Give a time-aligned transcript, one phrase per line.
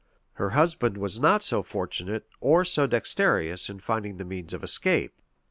[0.33, 5.13] Her husband was not so fortunate or so dexterous in finding the means of escape.